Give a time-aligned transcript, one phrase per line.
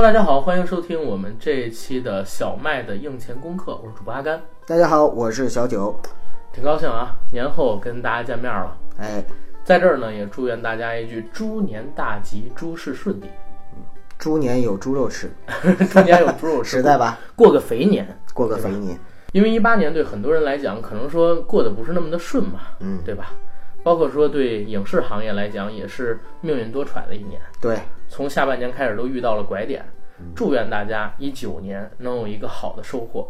[0.00, 5.94] Hello，大家好，欢迎收听我们这一期的小麦的硬钱功课，我是主播阿甘，大家好，我是小九。
[6.54, 8.74] 挺高兴啊，年后跟大家见面了。
[8.96, 9.22] 哎，
[9.62, 13.26] 在这儿呢，也祝愿大家一句猪年大吉，诸事顺利。
[14.16, 15.30] 猪年有猪肉吃，
[15.92, 17.18] 猪年有猪肉吃，实在吧？
[17.36, 18.98] 过个肥年，过个肥年。
[19.32, 23.32] 因为一八年对很多人来讲，可能说过得不是那么的顺嘛，嗯，对吧？
[23.82, 27.38] 包括说对影视行业来讲，也是命运多舛的一年。
[27.60, 27.78] 对，
[28.10, 29.82] 从下半年开始都遇到了拐点。
[30.34, 33.26] 祝愿大家一九年能有一个好的收获。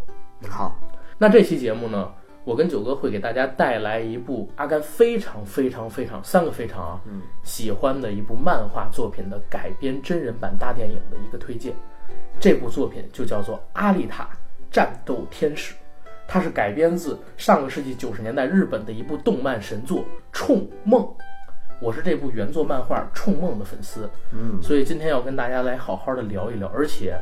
[0.49, 0.75] 好，
[1.19, 11.73] 那这期节目呢，我跟九哥会给大家带来一部阿甘非常非常非常三个非常啊，嗯，喜欢的一部漫画作品的改编真人版大电影的一个推荐。
[12.41, 14.29] 这部作品就叫做《阿丽塔：
[14.69, 15.75] 战斗天使》，
[16.27, 19.99] 它是改编自上个世纪九十年代日本的一部动漫神作
[20.33, 21.03] 《冲梦》。
[21.83, 26.69] 我是这部原作漫画《冲梦》的粉丝，嗯，所以今天要跟大家来好好的聊一聊。
[26.75, 27.19] 而且，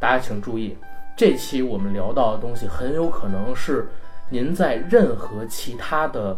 [0.00, 0.76] 大家请注意，
[1.16, 3.86] 这期我们聊到的东西很有可能是
[4.28, 6.36] 您在任何其他的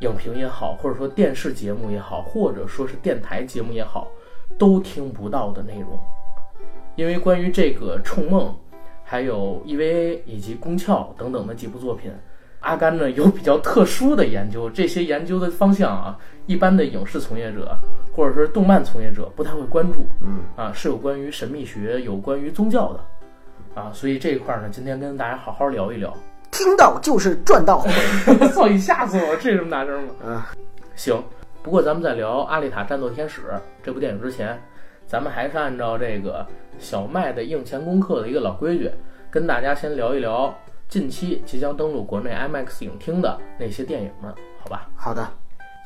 [0.00, 4.08] 影评也好，或者说电视节目也好，或者说是电台节目也好，
[4.58, 5.98] 都听不到的内容。
[6.96, 8.50] 因为关于这个《冲梦》，
[9.02, 12.12] 还有 EVA 以及宫壳等等的几部作品。
[12.66, 17.78] 阿甘呢有比较特殊的研究，这些研究的方向啊，一般的影视从业者
[18.12, 26.12] 或者说动漫从业者不太会关注，嗯啊，是有关于神秘学、有关于宗教的，啊，所以这一块呢，今天跟大家好好聊一聊。
[26.50, 27.86] 听到就是赚到，
[28.52, 29.36] 操你吓死我！
[29.36, 30.14] 这这么大声吗？
[30.26, 30.42] 嗯，
[30.96, 31.22] 行。
[31.62, 33.42] 不过咱们在聊《阿丽塔：战斗天使》
[33.82, 34.60] 这部电影之前，
[35.06, 36.44] 咱们还是按照这个
[36.78, 38.90] 小麦的硬前功课的一个老规矩，
[39.30, 40.52] 跟大家先聊一聊。
[40.88, 44.88] 近期即将登陆国内 IMAX 影厅的那些电影们，好吧？
[44.94, 45.28] 好的。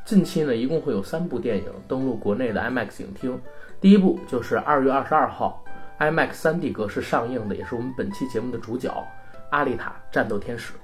[0.05, 3.41] 近期呢，一共会有三部电影登陆国内的 IMAX 影厅。
[3.81, 5.65] 第一部就是二月二十二号
[5.99, 8.91] IMAX 3D 格式上映的，也是我们本期节目的主角
[9.51, 10.75] 《阿丽塔：战斗天使》。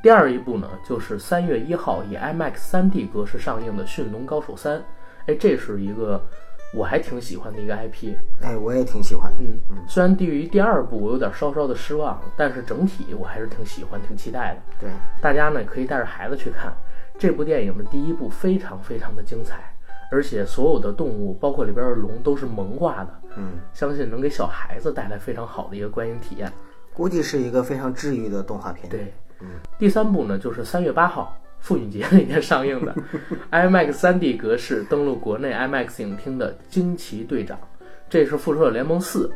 [0.00, 4.78] 第二一部呢，就是三月一号以 IMAX 3D 格式上映的《驯龙高手三》。
[5.26, 6.24] 哎，这是一个。
[6.76, 9.32] 我还挺喜欢的一个 IP，哎，我也挺喜欢。
[9.40, 14.60] 嗯嗯，虽然低于第二部我有点稍稍的失望，但是整体我还是挺喜欢、挺期待的。
[14.80, 14.90] 对，
[15.22, 16.70] 大家呢可以带着孩子去看
[17.18, 19.74] 这部电影的第一部，非常非常的精彩，
[20.12, 23.20] 而且所有的动物，包括里边的龙，都是萌化的。
[23.36, 26.52] 嗯，相信能给小孩子带来非常好的一个观影体验。
[26.92, 28.86] 估计是一个非常治愈的动画片。
[28.90, 29.48] 对，嗯，
[29.78, 31.34] 第三部呢就是三月八号。
[31.66, 32.94] 妇女节那天上映的
[33.50, 37.58] IMAX 3D 格式登陆国内 IMAX 影厅的《惊奇队长》，
[38.08, 39.28] 这是《复仇者联盟四》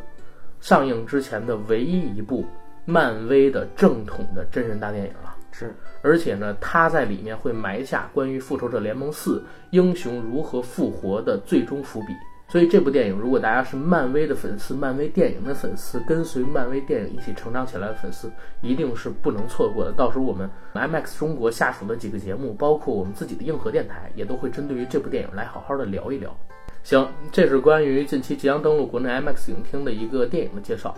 [0.65, 2.45] 上映之前的唯一一部
[2.85, 5.35] 漫威的正统的真人大电影了。
[5.51, 9.39] 是，而且呢，它在里面会埋下关于《复仇者联盟四》
[9.71, 12.13] 英雄如何复活的最终伏笔。
[12.51, 18.29] 所以这部电影，如果大家是漫威的粉丝、漫威电影的粉丝，跟随漫威电影一起成长起来的粉丝，
[18.59, 19.91] 一定是不能错过的。
[19.93, 26.35] 到时候我们 IMAX 中国下属的几个节目，包括我们自己的硬核电台，也都会针对于这部电影来好好的聊一聊。
[26.83, 30.93] 行，这是关于近期即将登陆国内 IMAX 影厅的一个电影的介绍。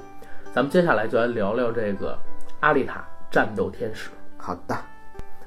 [0.56, 2.18] 咱们接下来就来聊聊这个
[2.62, 4.10] 《阿丽塔：战斗天使》。
[4.38, 4.74] 好的，《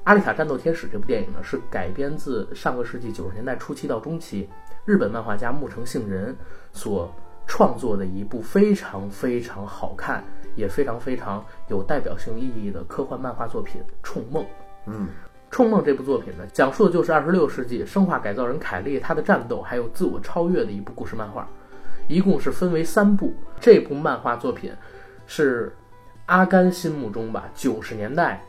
[0.05, 4.47] 阿丽塔：战斗天使》这部电影呢，是改编自上个世纪九十年代初期到中期。
[4.87, 6.33] 日本漫画家木城杏人
[6.71, 7.13] 所
[7.45, 10.23] 创作的一部非常非常好看，
[10.55, 14.41] 也非常非常有代表性意义的科幻漫画作品《冲梦》。
[14.85, 15.05] 嗯，
[15.51, 21.45] 《冲梦》这部作品呢，讲述的就是二十六世纪生化改造人凯利他的战斗还有自我超越的一部故事漫画，
[22.07, 23.33] 一共是分为三部。
[23.59, 24.71] 这部漫画作品
[25.25, 25.75] 是
[26.27, 28.41] 阿甘心目中吧九十年代。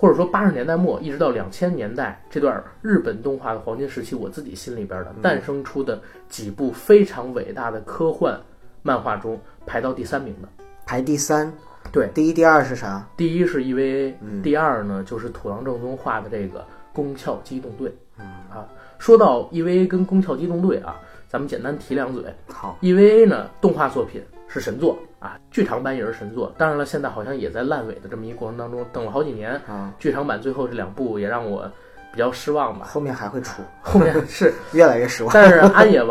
[0.00, 8.38] 或者说八十年代末一直到两千年代这段日本动画的黄金时期，我自己心里边的诞生出的几部非常伟大的科幻
[8.82, 9.36] 漫画中
[9.66, 10.48] 排到第三名的，
[10.86, 11.52] 排第三。
[11.90, 13.04] 对，第一、第二是啥？
[13.16, 17.92] 第一是 EVA，嗯，第二呢就是土郎正宗画的这个宫壳机动队。
[18.20, 18.68] 嗯啊，
[18.98, 20.94] 说到 EVA 跟宫壳机动队啊，
[21.26, 22.22] 咱们简单提两嘴。
[22.46, 24.98] 好，EVA 呢动画作品是神作。
[25.20, 29.92] 啊，剧场版也是神作，当然了，现在好像也在烂尾的这么一过程当中，等了好几年啊。
[29.98, 31.68] 剧场版最后这两部也让我
[32.12, 32.86] 比较失望吧。
[32.86, 35.32] 后面还会出，后面 是越来越失望。
[35.34, 36.10] 但是安野王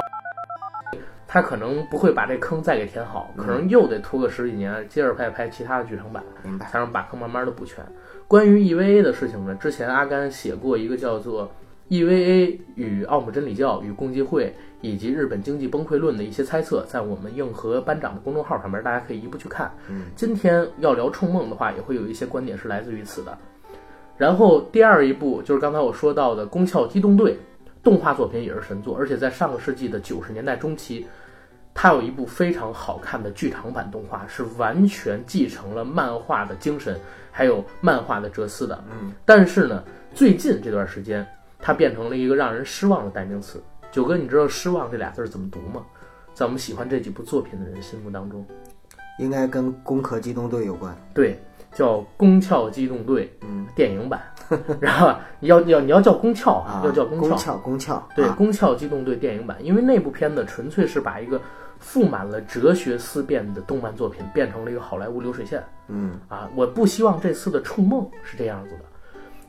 [1.25, 6.21] 他可能不会把这坑再给填好，可能又得拖个十几年，接着拍拍其他的剧场版？
[6.69, 7.81] 才能把坑慢慢的补全。
[8.27, 11.49] 关于 EVA 的事情呢，之前阿甘写过一个叫做。
[11.89, 19.71] EVA 与奥姆真理教与共济会以及日本经济崩溃论的一些猜测，在我们硬核班长的公众号上面，大家可以一步去看。
[19.89, 23.37] 嗯，今天要聊冲梦的话，也会有一些观点是来自于此的。
[24.17, 27.33] 然后第二一部就是刚才我说到的《宫壳机动队》
[27.81, 31.05] 动画作品，也是神作，而且在上个世纪的九十年代中期，
[31.73, 36.99] 它有一部非常好看的剧场版动画，是完全继承了漫画的精神，
[37.31, 38.83] 还有漫画的哲思的。
[38.91, 39.83] 嗯，但是呢，
[40.13, 41.25] 最近这段时间，
[41.59, 43.61] 它变成了一个让人失望的代名词。
[43.91, 45.85] 九哥，你知道“失望”这俩字儿怎么读吗？
[46.33, 48.45] 在我们喜欢这几部作品的人心目当中，
[49.17, 50.95] 应该跟《攻壳机动队》有关。
[51.13, 54.21] 对，叫《攻壳机动队》嗯电影版。
[54.79, 57.57] 然后你要要你要叫宫壳啊，要叫宫壳。
[57.63, 61.41] 宫壳，对，《啊宫壳机动队》电影版，因为那部片子纯粹是把一个
[61.79, 66.49] 富满了哲学思辨的动漫作品变成了一个好莱坞流水线嗯啊！
[66.55, 68.81] 我不希望这次的《触梦》是这样子的。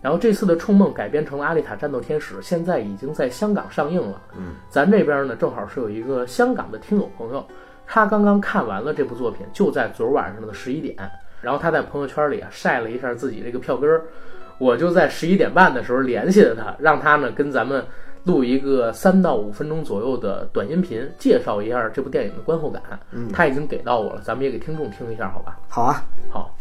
[0.01, 4.21] 然后这次的《冲梦》改编成了《阿丽塔：战斗天使》，现在已经在香港上映了。
[4.37, 7.45] 嗯，咱这边呢，正好是有一个香港的听友朋友，
[7.87, 10.97] 他刚刚看完了这部作品，就在昨儿晚上的十一点，
[11.41, 14.03] 然后他在朋友圈里啊晒了一下自己这个票根儿，
[14.59, 17.85] 我就在十一点半的时候联系了他，让他呢跟咱们
[18.25, 22.83] 录一个三到五分钟左右的短音频，介绍一下这部电影的观后感。
[23.11, 25.59] 嗯他已经给到我了，咱们也给听众听一下，好吧？
[25.69, 26.05] 好啊。
[26.31, 26.55] 好，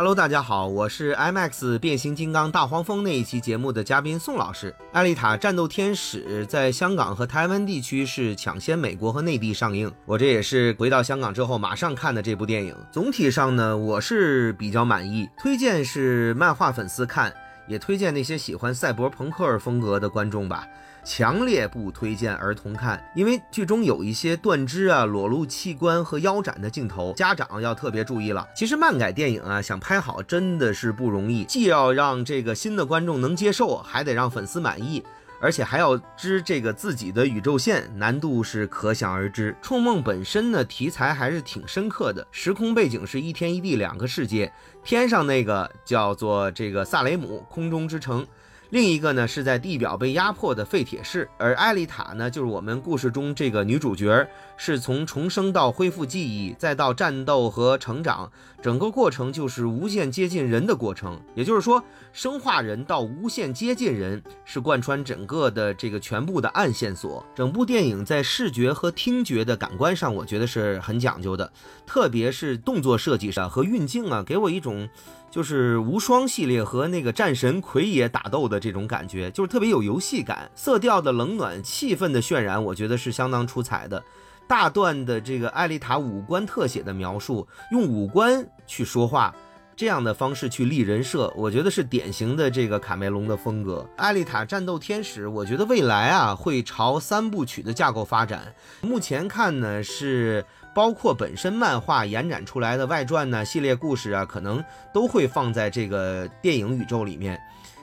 [0.00, 4.70] Hello，大家好，我是 IMAX 变形金刚大黄蜂那一期节目的嘉宾宋老师。
[4.94, 12.74] 《艾丽塔：战斗天使》在香港和台湾地区是抢先美国和内地上映，我这也是回到香港之后马上看的这部电影。
[12.90, 17.30] 总体上呢，我是比较满意，推荐是漫画粉丝看，
[17.68, 20.66] 也推荐那些喜欢赛博朋克风格的观众吧。
[21.04, 28.46] 强烈不推荐儿童看，因为剧中有一些断肢啊、裸露器官和腰斩的镜头，家长要特别注意了。
[28.54, 35.02] 其实漫改电影啊，想拍好真的是不容易，既要让这个新的观众能接受，还得让粉丝满意。
[35.42, 39.52] 而且还要织这个自己的宇宙线，难度是可想而知。
[39.62, 44.52] 《冲梦》本身呢，题材还是挺深刻的，时空背景是一天一地两个世界，
[44.84, 48.26] 天上那个叫做这个萨雷姆空中之城，
[48.70, 54.26] 另一个呢是在地表被压迫的废铁市，而艾丽塔呢，就是我们故事中这个女主角，
[54.62, 58.30] 是从重生到恢复记忆，再到战斗和成长，
[58.60, 61.18] 整个过程就是无限接近人的过程。
[61.34, 67.24] 也就是说，生化人到无限接近人，是贯穿整个的这个全部的暗线索。
[67.34, 71.50] 整部电影在视觉和听觉的感官上，我觉得是很讲究的，
[71.86, 74.86] 特别是动作设计上和运镜啊，给我一种。
[75.30, 84.02] 就是无双系列和那个战神奎爷打斗的这种感觉，就是特别有游戏感，色调的冷暖、气氛的渲染，我觉得是相当出彩的。
[84.50, 89.32] 大段的这个艾丽塔五官特写的描述，用五官去说话，
[89.76, 93.88] 这样的方式去立人设，我觉得是典型的这个卡梅隆的风格。
[93.96, 98.52] 艾丽塔战斗天使，我觉得未来啊会朝三部曲的架构发展。
[98.80, 100.44] 目前看呢是。
[100.72, 104.62] 包括本身漫画延展出来的外传呢、系列故事啊，可能
[104.94, 107.36] 都会放在这个电影宇宙里面。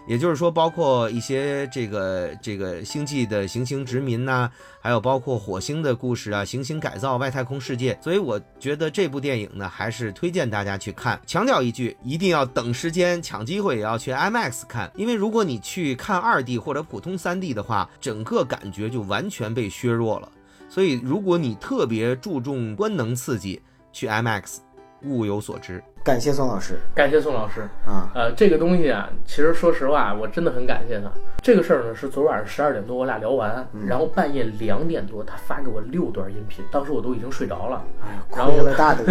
[0.07, 4.49] 也就是说，包括一些这个这个星际的行星殖民呐、
[4.79, 7.97] 还有包括火星的故事啊、行星改造、外太空世界。
[8.01, 11.19] 所以我觉得这部电影呢，还是推荐大家去看。
[11.27, 20.31] 强调一句，一定要等时间、抢机会，也要去 IMAX 看，因为如果你去看二 D 或者普通三 D 的话，整个感觉就完全被削弱了。
[20.69, 23.61] 所以，如果你特别注重官能刺激，
[23.91, 24.57] 去 IMAX，
[25.03, 25.83] 物有所值。
[26.07, 27.67] 感谢宋老师感谢宋老师。
[27.85, 31.11] 啊，呃，这个东西啊，其实说实话，我真的很感谢他。
[31.43, 37.83] 这个事儿呢，是昨晚上十二点多我俩聊完，然后半夜两点多他发给我六段音频，当时我都已经睡着了，
[38.29, 39.03] 亏了大德。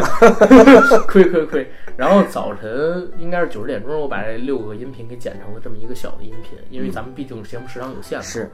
[1.06, 1.70] 亏亏亏。
[1.98, 8.24] 然后早晨应该是九十点钟，我把这六个音频给剪成了这么一个小的音频，因为咱们毕竟节目时长有限嘛。
[8.24, 8.50] 是，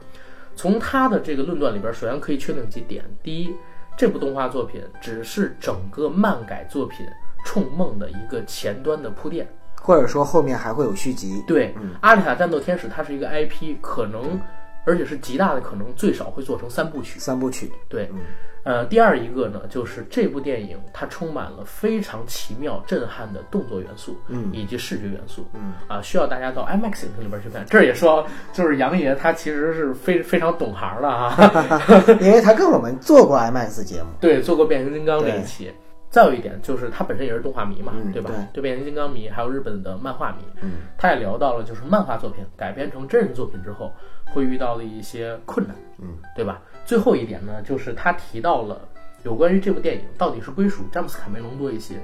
[0.53, 3.55] 从他的这个论断里边，首先可以确定几点：第一，
[3.95, 7.05] 这部动画作品只是整个漫改作品
[7.43, 9.47] 《冲梦》的一个前端的铺垫。
[9.81, 11.43] 或者说后面还会有续集。
[11.45, 14.39] 对，嗯阿丽塔战斗天使》它是一个 IP，可能
[14.85, 17.19] 而且是极大的可能，最少会做成三部曲。
[17.19, 17.69] 三部曲。
[17.89, 18.19] 对嗯，
[18.63, 27.65] 呃，第二一个呢，就是这部电影它充满了非常奇妙、震撼的动作元素，嗯以及视觉元素，嗯啊，需要大家到 IMAX 影厅里边去看。
[27.69, 31.35] 这儿也说，就是杨爷他其实是非非常懂行的啊，
[32.21, 34.07] 因为他跟我们做过 IMAX 节目。
[34.21, 35.69] 对，做过变形金刚那一期。
[36.13, 38.29] 再有一点就是他本身也是动画迷嘛，嗯对吧？
[38.53, 43.91] 对变形金刚迷，还有日本的漫画迷，嗯他也聊到了，就是漫画作品改编成真人作品之后
[44.31, 46.61] 会遇到的一些困难，嗯，对吧？
[46.85, 48.87] 最后一点呢，就是他提到了
[49.23, 51.95] 有关于这部电影到底是归属詹姆斯卡梅隆多一些，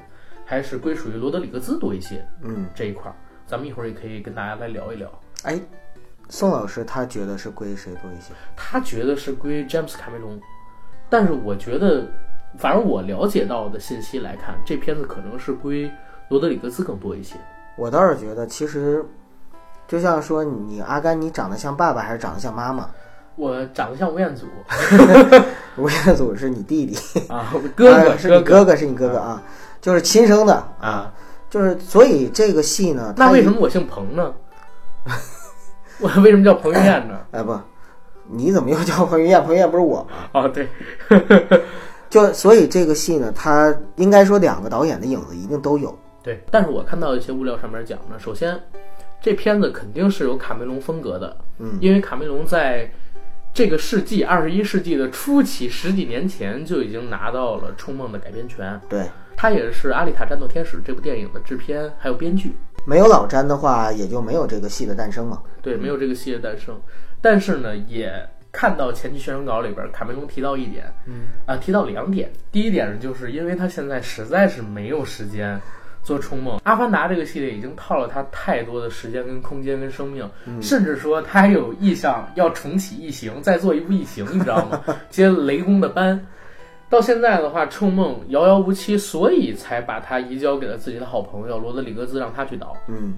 [0.43, 5.07] 还是归属于罗德里格兹多一些嗯，这一块儿，咱们一会儿也可以跟大家来聊一聊。
[5.43, 5.61] 哎，
[6.29, 8.33] 宋老师他觉得是归谁多一些？
[8.55, 10.39] 他觉得是归詹姆斯卡梅隆，
[11.09, 12.07] 但是我觉得，
[12.57, 15.89] 反正我了解到的信息来看，这片子可能是归
[16.29, 17.35] 罗德里格斯更多一些。
[17.77, 19.05] 我倒是觉得，其实
[19.87, 22.89] 就像说你阿甘，你长得像爸爸还是长得像妈妈？
[23.35, 24.45] 我长得像吴彦祖，
[25.77, 26.97] 吴彦祖是你弟弟，
[27.29, 29.41] 啊， 哥哥啊是你哥哥，是你哥哥啊，
[29.79, 31.13] 就是亲生的，啊，
[31.49, 34.33] 就是所以这个戏呢，那为什么我姓彭呢？
[36.01, 37.17] 我为什么叫彭于晏呢？
[37.31, 37.57] 哎不，
[38.27, 39.41] 你怎么又叫彭于晏？
[39.41, 40.09] 彭于晏不是我吗？
[40.33, 40.67] 哦，对，
[42.09, 45.97] 就所以这个戏呢，它应该说两个导演的影子一定都有。
[46.23, 48.59] 对，但是我看到一些物料上面讲呢，首先
[49.21, 52.89] 这片子肯定是有卡梅隆风格的，嗯，因为卡梅隆在
[53.53, 65.41] 这个世纪二十一世纪的初期，十几年前就已经拿到了《冲梦》的改编权，对，他也是《阿丽塔：战斗天使》这部电影的制片还有编剧，没有老詹的话，也就没有这个戏的诞生嘛。
[65.61, 66.79] 对，没有这个戏的诞生。
[67.21, 68.11] 但是呢，也
[68.51, 72.31] 看到前期宣传稿里边，卡梅隆提到一点，嗯，啊，提到两点。
[72.51, 75.59] 第一点呢，就是因为他现在实在是没有时间
[76.01, 80.27] 做《冲梦》，《阿凡达》这个系列已经套了他太多的时间、跟空间、跟生命，
[80.61, 84.83] 甚至说他还有意向要重启《异形》，再做一部《异形》，你知道吗？
[85.09, 86.19] 接雷公的班。
[86.89, 92.75] 到现在的话，《冲梦》遥遥无期，所以才把他移交给了自己的好朋友罗德里格兹，让他去导。
[92.87, 93.13] 嗯，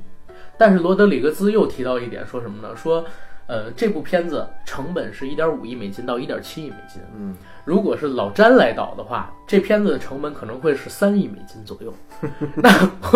[0.57, 2.75] 但是罗德里格兹又提到一点，说什么呢？
[2.75, 3.05] 说，
[3.47, 7.01] 呃，这部片子成本是一点五亿美金到一点七亿美金。
[7.15, 11.93] 嗯，如果是老詹来导的话，这片子的成本可能会是三亿美金左右。
[12.55, 12.69] 那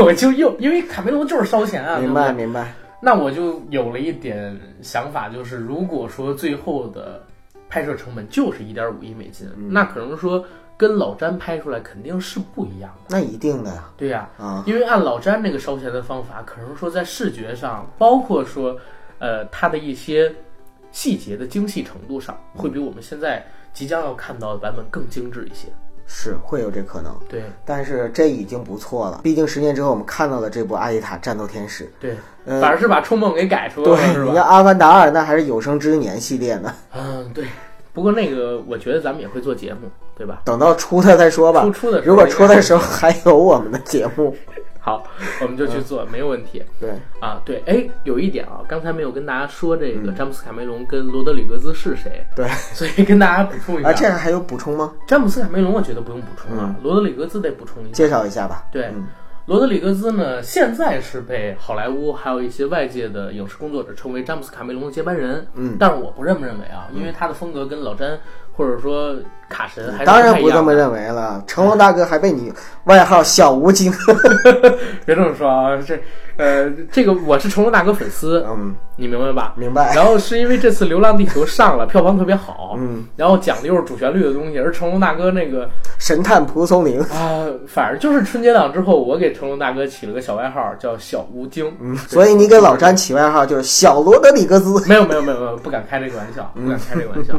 [0.04, 2.74] 我就又因为卡梅隆就是烧钱啊，明白明白。
[3.02, 7.22] 那我就有了一点想法，就是如果说最后的
[7.70, 10.44] 拍摄成本就是一点五亿美金，那可能说
[10.76, 13.16] 跟老詹拍出来肯定是不一样的。
[13.16, 13.84] 那一定的呀。
[13.96, 18.76] 对呀、啊，因为按老詹那个烧钱的方法，可能说在视觉上，包括说，
[19.20, 20.34] 呃，它的一些
[20.92, 25.68] 细节的精细程度上，会比我们现在即将要看到的版本更精致一些。
[26.08, 29.22] 是会有这可能，对但是这已经不错了。
[29.24, 31.84] 毕竟十年之后我们看到了这部《阿丽塔：战斗天使》。
[32.00, 34.30] 对，嗯反而是把《冲梦》给改出来了，对，是吧？
[34.30, 36.72] 你像《阿凡达二》，那还是有生之年系列呢。
[36.94, 37.46] 嗯，对。
[37.92, 40.42] 不过那个，我觉得咱们也会做节目，对吧？
[40.46, 41.72] 等到出它再说吧出。
[41.72, 44.36] 出的时候，如果出的时候还有我们的节目，
[44.86, 45.04] 好，
[45.42, 46.62] 我们就去做，没有问题。
[46.80, 53.90] 对，啊，对，哎，有一点啊，刚才没有跟大家说这个詹姆斯卡梅隆跟罗德里格兹是谁，对，所以跟大家补充一下。
[53.90, 54.94] 啊，这样还有补充吗？
[55.08, 57.94] 詹姆斯卡梅隆我觉得不用补充啊，罗德里格兹得补充一下。
[57.94, 58.68] 介绍一下吧。
[58.72, 59.08] 对嗯，
[59.48, 65.48] 罗德里格兹呢，现在是被好莱坞还有一些外界的影视工作者称为詹姆斯卡梅隆的接班人。
[65.56, 68.20] 嗯，但是我不这么认为啊，因为他的风格跟老詹
[68.56, 69.16] 或者说
[69.50, 70.40] 卡神还是当然。
[70.42, 71.44] 不这么认为了。
[71.48, 72.52] 成龙大哥还被你
[72.86, 73.92] 外号小吴京。
[75.06, 76.00] 别这么说啊，这
[76.38, 79.54] 呃，这个我是成龙大哥粉丝，嗯，你明白吧？
[79.56, 79.96] 明白。
[79.96, 87.00] 然后是因为这次《流浪地球》上了，票房特别好，嗯，然后讲的又是主旋律的东西，而成龙大哥那个神探蒲松龄。
[87.04, 91.74] 啊，反正就是春节档之后，我给成龙大哥起了个小外号，叫小吴京。
[91.80, 94.86] 嗯， 所以你给老詹起外号就是小罗德里格斯。
[94.90, 97.34] 没有没有没有没有，不敢开这个玩笑，不敢开这个玩笑。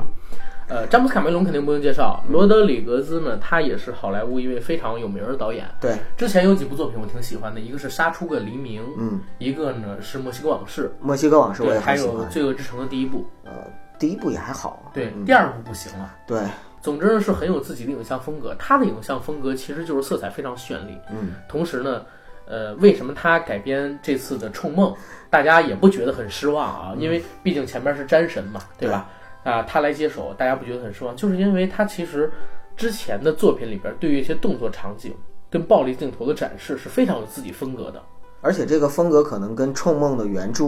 [0.69, 5.65] 呃，詹姆斯卡梅隆肯定不用介绍，罗德里格兹呢，他也是好莱坞一位非常有名的导演。
[5.81, 12.25] 对，之前有几部作品我挺喜欢的，一个是《杀出个黎明》，嗯，一个呢是《墨西哥往事墨西哥往事》，我对，也还有《。
[12.29, 13.53] 罪恶之城》的第一部，呃，
[13.97, 14.91] 第一部也还好。
[14.93, 16.13] 对，嗯第二部不行了。
[16.27, 16.41] 对，
[16.81, 22.03] 总之呢是很有自己的影像风格，他的影像风格其实就是色彩非常绚丽，嗯，同时呢，
[22.45, 24.93] 呃，为什么他改编这次的《冲梦》，
[25.31, 26.95] 大家也不觉得很失望啊？
[26.99, 29.09] 因为毕竟前面是战神嘛，对吧？
[29.47, 32.31] 啊，他来接手，大家不觉得很失望，就是因为他其实
[32.77, 35.15] 之前的作品里边对于一些动作场景
[35.49, 38.03] 跟暴力镜头的展示是非常有自己风格的，
[38.41, 40.65] 而且这个风格可能跟《冲梦》的原著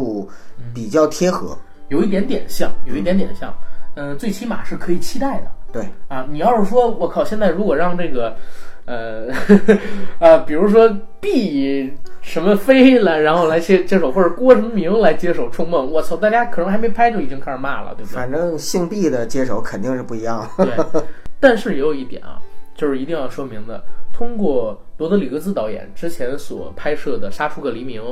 [0.73, 1.59] 比较贴合。
[1.89, 3.53] 有一点点像，有一点点像，
[3.97, 5.51] 嗯、最起码是可以期待的。
[5.73, 8.37] 对，啊，你要是说我靠，现在如果让这个，
[8.85, 9.27] 呃，
[10.21, 10.89] 呃，比如说
[11.21, 11.93] B
[12.29, 18.15] 什么飞来，然后来接接手，或者郭什么明来接手《冲梦》，我操，大家可能还没拍就已经开始骂了，对不对？
[18.15, 20.47] 反正姓毕的接手肯定是不一样。
[20.59, 20.69] 对，
[21.41, 22.39] 但是也有一点啊，
[22.75, 23.83] 就是一定要说明的，
[24.13, 28.03] 通过罗德里格兹导演之前所拍摄的《杀出个黎明》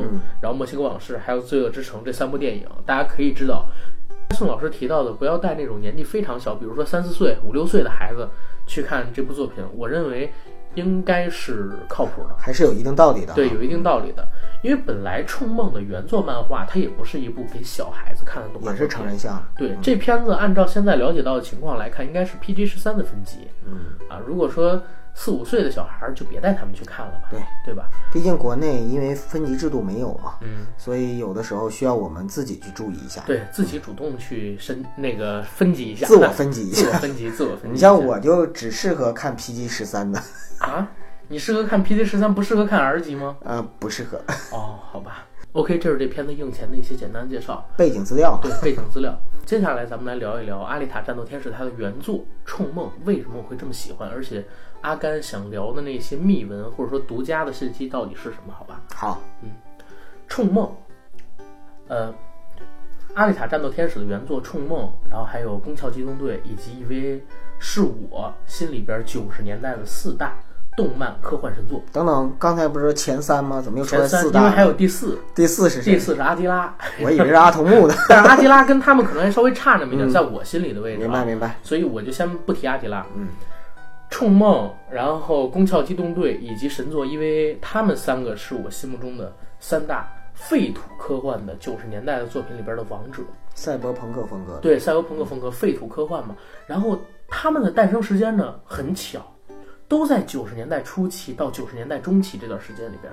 [0.40, 3.66] 然后《墨西哥往事》还有《罪恶之城》这三部电影，大家可以知道，
[4.34, 8.26] 宋老师提到的不要带那种年纪非常小，比如说三四岁、五六岁的孩子
[8.66, 10.32] 去看这部作品，我认为
[10.76, 12.36] 应该是靠谱的。
[12.38, 13.34] 还是有一定道理的。
[13.34, 14.26] 对，有一定道理的，
[14.62, 19.44] 因为本来《冲梦》的原作漫画它也不是一部给小孩子看的动漫也，是成人向。
[19.56, 23.48] 对这片子，按照现在了解到的情况来看，应该是 PG 十三的分级。
[23.66, 24.80] 嗯，啊，如果说
[25.18, 27.88] 四五岁的小孩儿，就别带他们去看了吧，对对吧？
[28.12, 36.82] 毕竟国内因为分级制度没有嘛，嗯，所以有的时候需要我们自己去注意一下，对自己主动去申那个分级一下，自我分级一下。
[36.82, 37.68] 自我分级，自我分 级。
[37.72, 40.20] 你像我就只适合看 PG 十三的，
[40.58, 40.86] 啊，
[41.28, 43.38] 你适合看 PG 十三，不适合看 R 级吗？
[43.42, 44.18] 呃，不适合。
[44.52, 45.24] 哦，好吧。
[45.52, 49.18] OK，这是这片子映前的一些简单介绍，背景资料，对背景资料。
[49.46, 54.44] 接下来咱们来聊一聊《阿丽塔：战斗天使》它的原作《冲梦》为什么我会这么喜欢，而且
[54.86, 58.54] 阿甘想聊的那些秘闻或者说独家的信息到底是什么？
[58.56, 59.50] 好吧，好，《嗯
[60.28, 60.64] 冲梦》，
[61.88, 62.12] 呃，
[63.14, 67.20] 《阿丽塔：战斗天使》的原作《冲梦》，然后还有《宫壳机动队》以及 EVA，
[67.58, 70.38] 是我心里边九十年代的四大
[70.76, 71.82] 动漫科幻神作。
[71.92, 73.60] 等等，刚才不是说前三吗？
[73.60, 74.38] 怎么又出来前，四大？
[74.38, 75.94] 因为还有第四，第四是谁？
[75.94, 77.94] 第四是阿基拉， 我以为是阿童木呢。
[78.08, 81.02] 但是阿基拉跟他们可能还稍微差那么一点，在我心里的位置、啊。
[81.02, 81.58] 明白明白。
[81.64, 83.04] 所以我就先不提阿基拉。
[83.16, 83.26] 嗯，
[84.10, 93.22] 冲梦，然后宫壳机动队以及神作 EVA，他们三个是我心目中的三大废土科幻的九十年代的作品里边的王者。
[93.54, 96.36] 赛博朋克风格，对，赛博朋克风格，废土科幻嘛。
[96.66, 99.18] 然后他们的诞生时间呢很巧，
[99.88, 103.10] 都在九十年代初期到九十年代中期这段时间里边。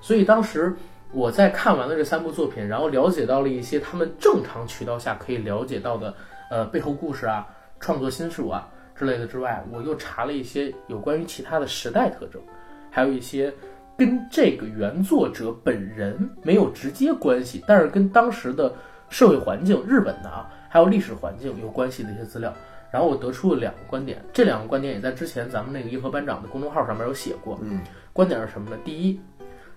[0.00, 0.74] 所以当时
[1.12, 6.12] 我在看完了这三部作品，然后了解到了一些他们正常渠道下可以了解到的
[6.50, 7.46] 呃背后故事啊、
[7.78, 12.42] 创作心术啊之类的之外，我又查了一些有关于其他的时代特征，
[12.90, 13.52] 还有一些。
[13.96, 18.72] 跟这个原作者本人没有直接关系，但是跟当时的
[19.08, 22.54] 社会环境、日本的啊，还有历史环境有关系的一些资料。
[22.92, 27.58] 然后我得出了两个观点，这两个观点也在之前咱们那个银河班长的公众号上面有写过。
[27.60, 27.80] 嗯，
[28.12, 28.76] 观点是什么呢？
[28.84, 29.20] 第一，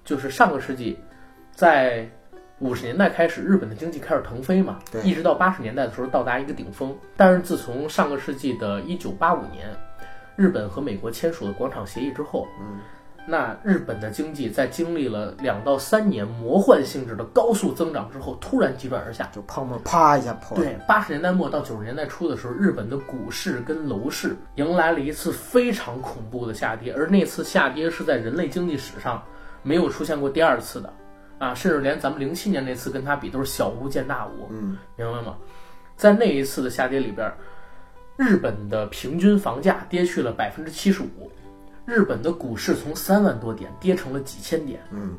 [0.05, 0.99] 就是上个世纪，
[1.49, 2.07] 在
[2.61, 6.95] 五十年代开始，日本的经济开始腾飞嘛，对一直到八十年代的时候到达一个顶峰。
[7.17, 9.67] 但是自从上个世纪的一九八五年，
[10.35, 12.79] 日本和美国签署了广场协议之后，嗯，
[13.27, 19.27] 那日本的经济在经历了两到三年魔幻性质的高速增长之后，突然急转而下。
[19.33, 20.63] 就泡沫啪一下破了。
[20.63, 29.23] 对，八十年代末到九十年代初的时候，日本的股市跟楼市迎来了一次非常恐怖的下跌，而那次下跌是在人类经济史上
[29.63, 30.93] 没有出现过第二次的，
[31.41, 35.35] 啊，甚至连咱们零七年那次跟它比都是小巫见大巫，嗯，明白吗？
[35.97, 37.33] 在那一次的下跌里边，
[38.15, 41.31] 日本的平均房价跌去了百分之七十五，
[41.83, 45.17] 日本的股市从三万多点跌成了几千点，嗯，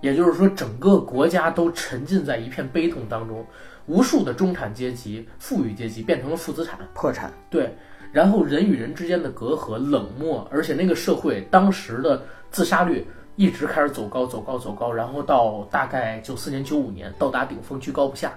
[0.00, 3.44] 也就是说，整个国家都沉浸在一片悲痛当中，
[3.86, 7.32] 无数的中产阶级、富裕阶级变成了负资产，破产。
[7.50, 7.76] 对，
[8.12, 13.04] 然后人与人之间的隔阂、冷漠，而且那个社会当时的自杀率
[13.36, 18.32] 一直开始走高、走高、走高，然后到大概九四年、九五年到达顶峰，居高不下。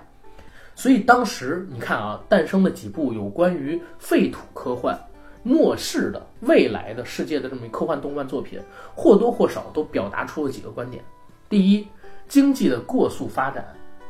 [0.76, 4.96] 所以当时你看啊，诞生了几部有关于废土科幻、
[5.44, 8.60] 末世的未来的世界的这么一科幻动漫作品，
[8.96, 11.04] 或多或少都表达出了几个观点。
[11.50, 11.88] 第一，
[12.28, 13.66] 经济的过速发展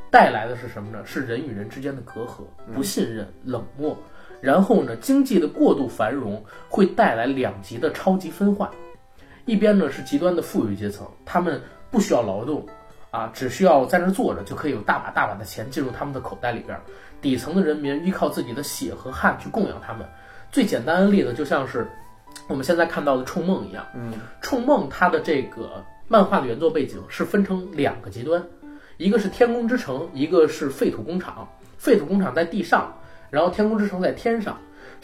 [0.10, 1.06] 带来的是什么呢？
[1.06, 3.95] 是人与人之间的隔阂、不信任、冷漠。
[4.39, 8.69] 然后呢，经济的过度繁荣会带来两极的超级分化，
[9.48, 12.64] 一边呢是极端的富裕阶层，他们不需要劳动，
[13.10, 16.84] 啊，只需要在那儿坐着就可以有大把大把的钱进入他们的口袋里边儿。
[17.22, 20.06] 底层的人民依靠自己的血和汗去供养他们。
[20.52, 21.88] 最简单的例子就像是
[22.48, 28.46] 我们现在看到的《冲梦》一样，嗯，《冲梦》它的这个漫画的原作背景是分成两个极端，
[28.98, 31.48] 一个是天空之城，一个是废土工厂。
[31.78, 32.94] 废土工厂在地上，
[33.30, 34.58] 然后天空之城在天上。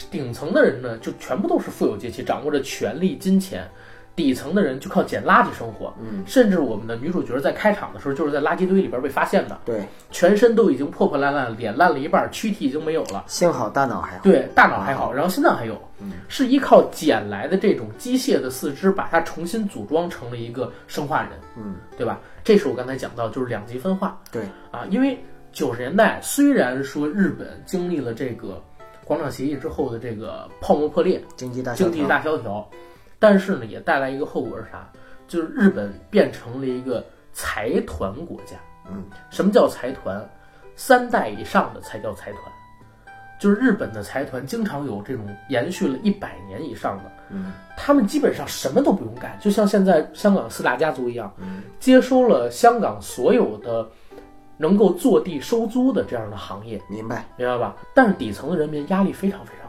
[0.10, 3.62] 顶层的人呢，就全部都是富有阶级，掌握着权力、金钱；
[4.16, 5.94] 底层的人就靠捡垃圾生活。
[6.00, 13.24] 嗯，甚至我们的女主角在开场的时候，就是在垃圾堆里边被发现的，对，全身都已经破破烂烂，脸烂了一半，躯体已经没有了。
[13.28, 14.24] 幸好大脑还好。
[14.24, 22.20] 对，大脑还好，然后心脏还有，嗯是依靠捡来的这种机械的四肢，把它重新组装成了一个生化人，嗯，对吧？
[22.44, 24.86] 这是我刚才讲到，就是两极分化对，啊。
[24.90, 25.18] 因为
[25.52, 28.62] 九十年代虽然说日本经历了这个
[29.06, 31.74] 广场协议之后的这个泡沫破裂，经济大。
[31.74, 32.68] 经济大萧条，
[33.24, 34.86] 但是呢，也带来一个后果是啥？
[35.30, 38.58] 就是日本变成了一个财团国家。
[38.92, 40.30] 嗯，什么叫财团？
[40.76, 42.42] 三代以上的才叫财团。
[43.40, 53.88] 就是日本的财团经常有这种延续了一百年以上的，嗯，他们基本上什么都不用干，就像现在香港四大家族一样，嗯，接收了香港所有的
[54.58, 57.26] 能够坐地收租的这样的行业，明白。
[57.38, 57.74] 明白吧？
[57.94, 59.63] 但是底层的人民压力非常非常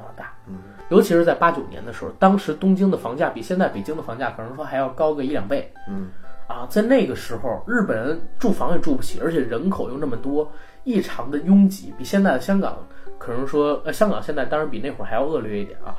[0.91, 6.09] 尤其是在八九年的时候，当时东京的房价比现在北京的房价可能说还要高个一两倍，嗯，
[6.47, 10.51] 啊，在那个时候，日本人住房也住不起，而且人口又那么多，
[10.85, 12.87] 异常的拥挤，比现在的香港
[13.19, 15.97] 可能说，呃，香港现在当然比那会儿还要恶劣一点啊，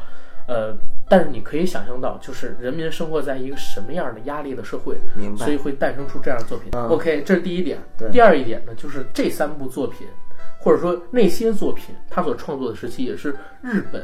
[0.47, 0.75] 呃，
[1.09, 5.45] 但是你可以想象到，就是人民生活在一个什么样的压力的社会，明白。
[5.45, 6.69] 所以会诞生出这样的作品。
[6.73, 6.87] 嗯。
[6.89, 7.79] OK，这是第一点。
[8.11, 10.07] 第二一点呢，就是这三部作品，
[10.59, 14.03] 或者说那些作品，他所创作的时期也是日本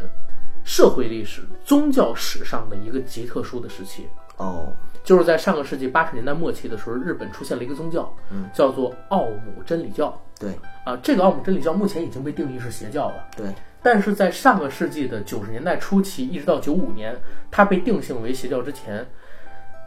[0.63, 4.08] 社会历史、宗教史上的一个极特殊的时期。
[4.38, 10.19] 哦，就是在上个世纪八十年代末期的时候，日本出现了一个宗教，嗯，叫做奥姆真理教。
[10.39, 13.28] 对啊，这个奥姆真理教目前已经被定义是邪教了。
[13.38, 17.15] 对，但是在上个世纪的九十年代初期，一直到九五年，
[17.52, 19.06] 它被定性为邪教之前，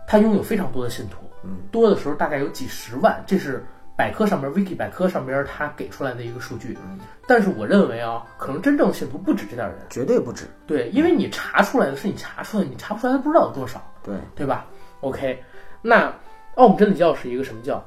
[0.06, 3.64] 它拥有非常多的信徒，嗯，多的时候大概有几十万，这是
[3.96, 6.76] 百科上面 wiki 百科上边他给出来的一个数据。
[6.82, 10.44] 嗯但是我认为啊，可能真正信徒不止这点人，绝对不止。
[10.66, 13.82] 对，因为你查出来的是你查出来，你查不出来的不知道有多少。
[14.02, 14.66] 对，对吧
[15.00, 15.42] ？OK，
[15.80, 16.12] 那
[16.56, 17.82] 奥姆真理教是一个什么教？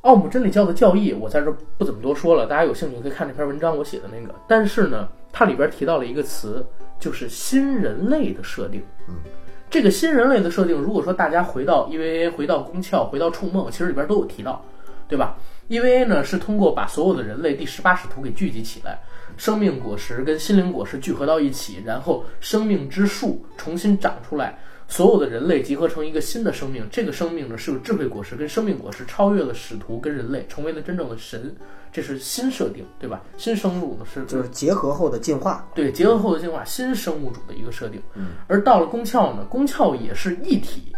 [0.00, 4.34] 奥姆真理教的教义，我在这儿不怎么多说了，大家有兴趣可以看那篇文章我写的那个。
[4.48, 6.64] 但是呢，它里边提到了一个词，
[6.98, 8.82] 就是新人类的设定。
[9.08, 9.16] 嗯，
[9.68, 14.64] 这个新人类的设定，如果说大家回到因为、回到宫壳、回到冲梦，其实里边都有提到，
[15.08, 15.36] 对吧
[15.68, 18.98] ？EVA 呢是通过把所有的人类第十八使徒给聚集起来，
[19.36, 26.86] 生命果实跟心灵果实聚合到一起，然后生命之树重新长出来，所有的人类集合成一个新的生命。
[26.90, 31.54] 这个生命呢是有智慧果实跟生命果实超越了使徒跟人类，成为了真正的神。
[31.92, 33.22] 这是新设定，对吧？
[33.36, 35.64] 新生物呢是就是结合后的进化。
[35.76, 38.02] 对结合后的进化新生物种的一个设定。
[38.14, 40.92] 嗯，而到了宫壳呢，宫壳也是一体，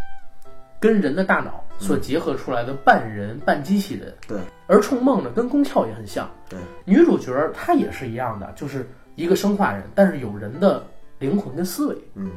[0.86, 4.14] 跟人的大脑所结合出来的半人半机器人。
[4.28, 6.30] 对而冲梦呢，跟宫壳也很像。
[6.48, 10.84] 对，女主角儿她也是一样的，就是一个生化人，但是有人的
[11.18, 11.96] 灵魂跟思维。
[12.14, 12.30] 嗯，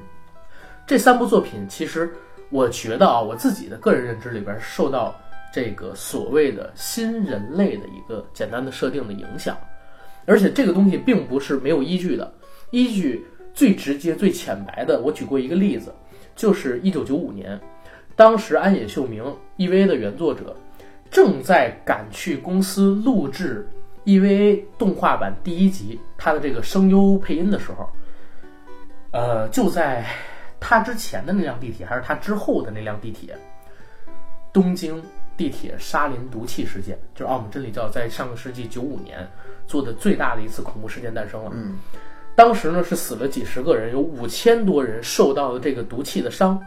[0.88, 2.12] 这三部作品其实
[2.49, 5.13] 我觉得啊，我自己的个人认知里边儿受到
[5.53, 9.55] 这个所谓的新人类的一个简单的设定的影响，
[10.25, 12.33] 而且这个东西并不是没有依据的，
[12.71, 15.93] 依据最直接、最浅白的，我举过一个例子，
[16.35, 17.59] 就是一九九五年，
[18.19, 19.23] 当时安野秀明
[19.55, 20.53] EVA 的原作者
[21.10, 23.65] 正在赶去公司录制
[24.03, 27.89] EVA 动画版第一集他的这个声优配音的时候，
[29.12, 30.05] 呃，就在
[30.60, 33.38] 他之前的那辆地铁，还是他之后的那辆地铁，
[34.51, 35.01] 东京
[35.38, 39.25] 地铁沙林毒气事件，就是奥姆真理教在上个世纪九五年
[39.65, 41.51] 做的最大的一次恐怖事件诞生了。
[41.53, 41.79] 嗯，
[42.36, 46.62] 当时呢是死了几十个人，有五千多人受到了这个毒气的伤，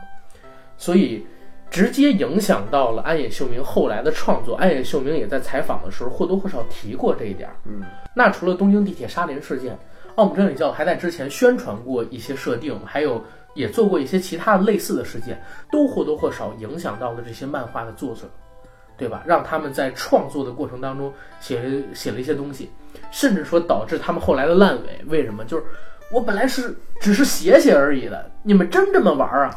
[0.79, 1.23] 所以
[1.73, 4.55] 直接影响到了安野秀明后来的创作。
[4.57, 7.49] 安野秀明也在采访的时候或多或少提过这一点。
[7.65, 7.83] 嗯，
[8.15, 9.77] 那除了东京地铁沙林事件，
[10.17, 18.29] 奥姆真理教还在之前宣传过一些设定，还有也做过一些其他类似的事件，都或多或少影响到了这些漫画的作者，
[18.99, 19.23] 对吧？
[19.27, 22.71] 让他们在创作的过程当中写写了一些东西，
[23.11, 25.03] 甚至说导致他们后来的烂尾。
[25.07, 25.43] 为什么？
[25.47, 25.65] 就是
[26.13, 29.57] 我本来是只是写写而已的，你们真这么玩儿啊，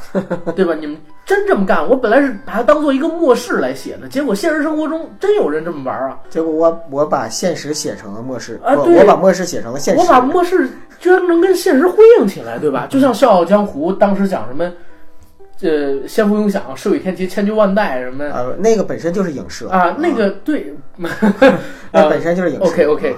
[0.56, 0.74] 对吧？
[0.74, 1.88] 你们真这么干？
[1.90, 6.20] 我本来是把它当做一个末世来写的，结果现实生活中真有人这么玩儿啊！
[6.30, 10.00] 结果我我把现实写成了末世，我啊对我把末世写成了现实。
[10.00, 12.86] 我把末世居然能跟现实呼应起来，对吧？
[12.90, 14.72] 就像《笑傲江湖》当时讲什么，
[15.62, 20.72] 呃，先福永享，寿与天齐，千秋万代什么呃，那个本身就是影射啊，那个对，
[21.92, 22.66] 那本身就是影射。
[22.70, 23.16] OK OK，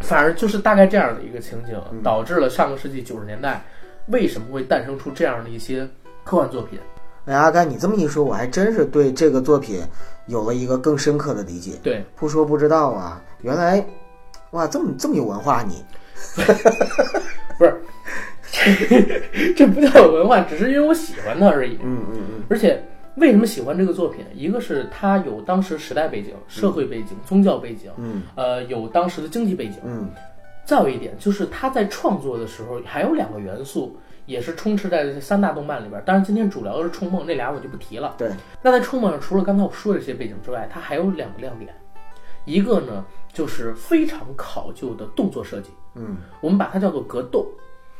[0.00, 3.60] 反正就是大概这样的一个情景，嗯导致了上个世纪九十年代
[4.06, 5.88] 为什么会诞生出这样的一些
[6.22, 6.78] 科幻作品。
[7.24, 9.80] 哎，阿甘，你这么一说，我还真是对这个作品
[10.26, 11.72] 有了一个更深刻的理解。
[11.82, 13.84] 对，不说不知道啊，原来，
[14.50, 15.84] 哇，这么这么有文化你。
[17.58, 17.82] 不是，
[18.50, 21.78] 这 这不叫有文化，只是因为我喜欢它而已。
[21.82, 22.82] 嗯嗯嗯而且
[23.16, 24.24] 为什么喜欢这个作品？
[24.34, 29.76] 一个是它有当时时代背景、社会背景、宗教背景，嗯呃，有当时的经济背景。
[29.84, 30.08] 嗯
[30.64, 36.02] 再有一点就是他在创作的时候还有两个元素，也是充斥在这三大动漫里边。
[36.04, 38.14] 当然，今天主聊的是《冲梦》，那俩我就不提了。
[38.18, 38.30] 对，
[38.62, 41.74] 那在《冲梦》上，除了刚才我说的这些背景之外，它还有两个亮点，
[42.44, 47.46] 一个呢就是非常考究的动作设计，嗯我们把它叫做格斗。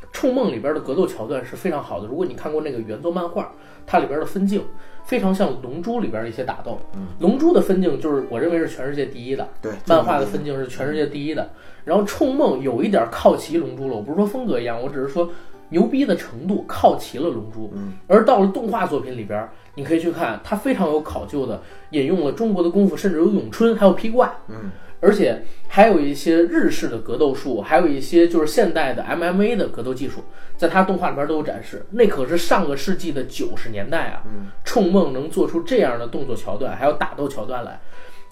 [0.14, 2.06] 《冲梦》里边的格斗桥段是非常好的。
[2.06, 3.50] 如果你看过那个原作漫画，
[3.86, 4.62] 它里边的分镜
[5.04, 6.78] 非常像《龙珠》里边的一些打斗。
[6.94, 11.48] 嗯，《龙珠》的分镜就是我认为是全世界第一的，对，漫画的分镜是全世界第一的。
[11.84, 15.30] 然后《冲梦》有一点靠齐《龙珠》了，我不是说风格一样，我只是说
[15.72, 17.66] 牛逼的程度靠齐了《龙珠》。
[17.74, 24.32] 嗯，而到了动画作品里边，你可以去看，它非常有考究的引用了中国的功夫，甚至有咏春，还有劈挂。
[24.48, 30.22] 嗯，而且还有一些日式的格斗术，还有一些就是现代的 MMA 的格斗技术，
[30.56, 31.84] 在它动画里边都有展示。
[31.90, 37.80] 那可是上个世纪的九十年代啊，嗯冲梦能做出这样的动作桥段，还有打斗桥段来。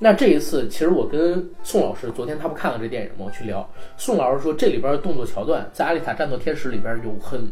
[0.02, 3.26] 那这一次，其实我跟宋老师昨天他不看了这电影吗？
[3.26, 7.46] 我去聊，宋老师说这里边的动作桥段在《阿丽塔：战斗天使》里边有很，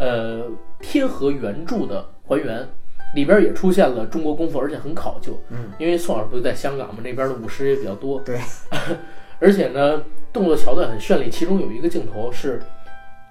[0.00, 2.68] 呃，贴合原著的还原，
[3.14, 5.38] 里边也出现了中国功夫，而且很考究。
[5.48, 8.20] 嗯，因为宋老师不是在香港嘛，那边的舞狮也比较多。
[8.24, 8.36] 对，
[9.38, 12.60] 而且呢，动作桥段很绚丽，其中有一个镜头是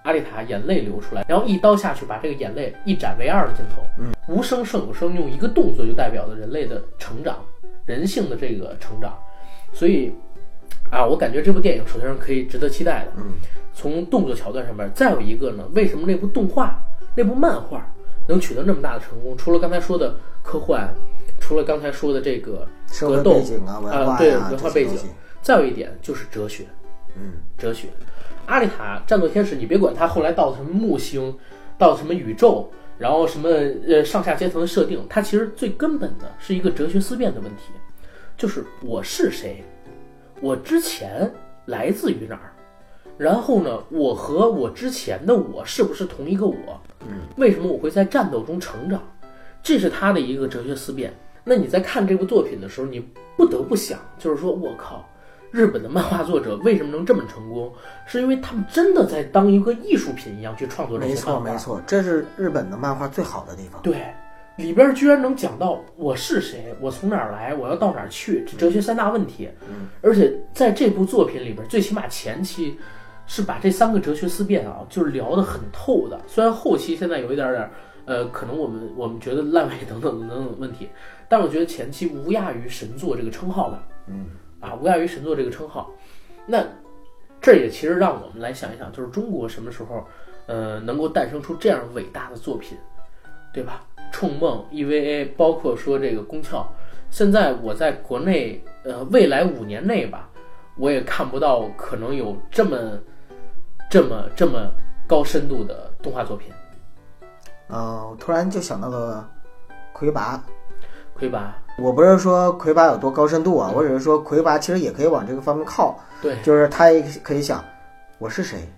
[0.04, 7.44] 阿丽塔眼泪流出来，然后一刀下去把这个眼泪一斩为二的镜头，嗯，无声胜有声，用一个动作就代表了人类的成长，
[7.86, 9.18] 人性的这个成长，
[9.72, 10.12] 所以
[10.90, 13.34] 啊，我感觉这部电影首先是可以值得期待的，嗯，
[13.74, 16.80] 从动作桥段上面，再有一个呢，为什么那部动画、
[17.16, 17.86] 那部漫画
[18.28, 19.38] 能取得那么大的成功？
[19.38, 20.94] 除了刚才说的科幻，
[21.40, 22.68] 除了刚才说的这个
[23.00, 24.98] 格斗背景啊，文化啊对、文化背景
[25.42, 26.66] 再有一点就是哲学，
[27.16, 27.90] 嗯，哲学。
[28.48, 31.36] 阿丽塔战斗天使，你别管他后来到什么木星，
[31.78, 37.74] 到什么宇宙，然后什么呃上下阶层的设定，它其实最根本的是一个哲学思辨的问题，
[38.38, 39.64] 就是我是谁，
[40.42, 41.32] 我之前
[41.66, 42.54] 来自于哪儿，
[43.18, 46.82] 然后呢，我和我之前的我是不是同一个我？
[47.08, 49.02] 嗯，为什么我会在战斗中成长？
[49.62, 51.14] 这是他的一个哲学思辨。
[51.44, 53.00] 那你在看这部作品的时候，你
[53.36, 55.08] 不得不想，就是说我靠，
[55.56, 57.72] 日本的漫画作者为什么能这么成功？
[58.06, 61.32] 是因为他们真的在当一个艺术品一样去创作这没些漫画。
[61.32, 63.82] 错没错，这是日本的漫画最好的地方。
[63.82, 64.14] 对，
[64.58, 69.48] 里边居然能讲到我是谁，我从哪儿来，我要到哪儿去，这哲学三大问题。
[69.70, 72.78] 嗯，而且在这部作品里边，最起码前期
[73.26, 76.20] 是把这三个哲学思辨啊，就是聊得很透的。
[76.28, 77.72] 虽然后期现在有一点点，
[78.04, 80.90] 呃，可能我们我们觉得烂尾等等等等问题，
[81.30, 83.80] 但我觉得前期无亚于神作这个称号的。
[84.08, 84.26] 嗯，
[84.66, 85.92] 啊，无亚于神作这个称号。
[86.48, 86.66] 那
[87.40, 90.04] 这也其实让我们来想一想，就是中国什么时候，
[90.48, 92.78] 呃，能够诞生出这样伟大的作品，
[93.54, 93.84] 对吧？
[94.12, 96.66] 冲梦、EVA，包括说这个宫壳，
[97.10, 100.30] 现在我在国内，呃，未来五年内吧，
[100.78, 102.78] 我也看不到可能有这么、
[103.90, 104.72] 这么、这么
[105.08, 106.52] 高深度的动画作品。
[107.68, 109.30] 嗯、我突然就想到了
[109.92, 110.44] 魁拔。
[111.18, 117.64] 魁拔，我不是说魁拔有多高深度啊，我只是说魁拔其实也可以往这个方面靠，对，就是他也可以想，
[118.20, 118.70] 我是谁，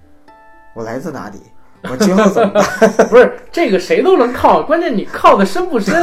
[0.76, 1.41] 我来自哪里，
[1.89, 2.63] 我今后怎么办？
[3.10, 6.00] 不是这个谁都能靠，关键你靠的深不深，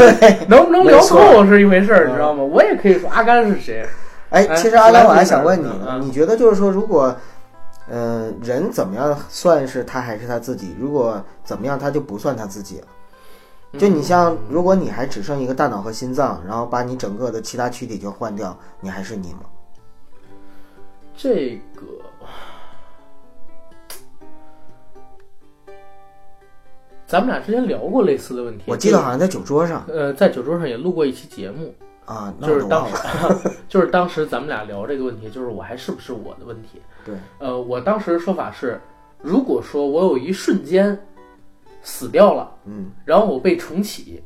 [0.48, 2.42] 能不能聊透是一回事儿，嗯你知道吗？
[2.42, 3.86] 我也可以说阿甘是谁，
[4.30, 5.70] 哎，哎其实阿甘，我还想问你
[6.00, 7.14] 你觉得就是说，如果，
[7.88, 10.74] 呃，人怎么样算是他还是他自己？
[10.80, 12.86] 如果怎么样，他就不算他自己了。
[13.78, 19.40] 就你像，如果你还只剩一个大脑和心脏，然后把你整个的其他躯体就换掉，你还是你吗？
[21.16, 21.84] 这个，
[27.06, 32.94] 咱们俩之前聊过类似的问题，我记得好像在酒桌上呃，在酒桌上也录过一期节目，啊，就是当时。
[33.68, 36.80] 就是当时咱们俩聊这个问题，就是我还是不是我的问题。
[37.04, 38.80] 对，呃，我当时的说法是，
[39.20, 40.96] 如果说我有一瞬间
[41.84, 44.24] 死掉了，嗯，然后我被重启，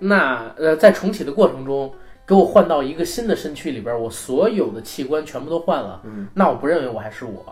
[0.00, 1.92] 那呃，在重启的过程中，
[2.26, 7.44] 给我换到一个新的身躯里边，我所有的器官全部都换了，嗯，那我不认为我还是我。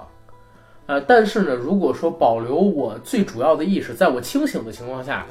[0.87, 5.25] 呃，但是呢，如果说保留我最主要的意识，在我清醒的情况下，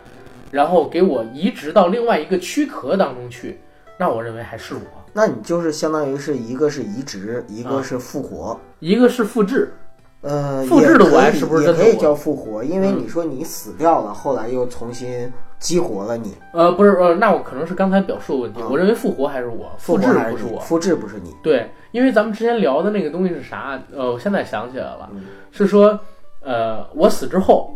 [0.52, 3.60] 然后给我移植到另外一个躯壳当中去，
[3.98, 4.82] 那我认为还是我。
[5.12, 7.72] 那你就是相当于是一个是移植，一啊。
[7.72, 8.58] 个是复活。
[8.80, 9.74] 一个是复制，
[10.22, 12.62] 呃，复制的我是不是真的也可以叫复活？
[12.64, 18.62] 因为嗯你说你死掉了，后来又重新激活了你，呃，不是，呃，那我可能是刚才表述的问题。
[18.62, 20.60] 啊我认为复活还是我，复制还不是我。
[20.60, 21.34] 复制不是你。
[21.42, 23.80] 对，因为咱们之前聊的那个东西是啥？
[23.96, 25.98] 呃，我现在想起来了，嗯是说，
[26.42, 27.74] 呃，我死之后，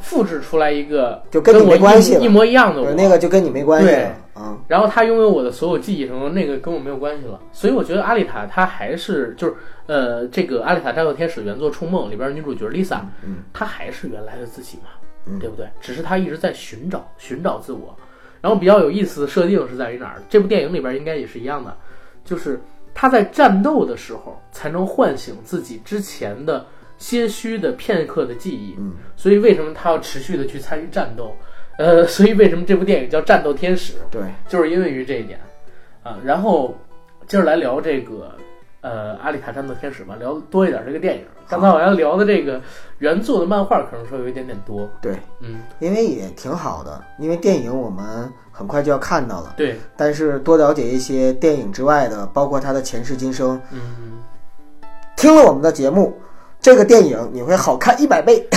[0.00, 3.90] 复制出来一个就跟你我没关系一一模一样的我，对，那个就跟你没关系。
[4.38, 7.40] 嗯，然后他拥有我的所有记忆什么，那个跟我没有关系了。
[7.52, 9.54] 所以我觉得阿丽塔她还是就是
[9.86, 14.90] 呃，这个《阿丽塔战斗天使》原作《冲梦》里边女主角 Lisa，嗯，她还是原来的自己嘛，
[15.26, 15.66] 嗯对不对？
[15.80, 17.96] 只是她一直在寻找寻找自我。
[18.42, 20.22] 然后比较有意思的设定是在于哪儿？
[20.28, 21.74] 这部电影里边应该也是一样的，
[22.22, 22.60] 就是
[22.94, 26.64] 她在战斗的时候才能唤醒自己之前的
[26.98, 28.76] 些许的片刻的记忆。
[28.78, 31.34] 嗯，所以为什么她要持续的去参与战斗？
[31.78, 33.92] 呃，所以为什么这部电影叫《战斗天使》？
[34.10, 35.38] 对，就是因为于这一点，
[36.02, 36.74] 啊，然后
[37.26, 38.34] 今儿来聊这个
[38.80, 41.22] 呃《阿里塔战斗天使》吧，聊多一点这个电影。
[41.48, 42.60] 刚才好像聊的这个
[42.98, 53.60] 原作的漫画，可能说有一点点多，对，嗯，因为也挺好的，因为电影我们很快就要看到了，对，但是多了解一些电影之外的，包括它的前世今生。
[53.70, 54.18] 嗯，
[55.16, 56.18] 听了我们的节目，
[56.60, 58.44] 这个电影你会好看一百倍。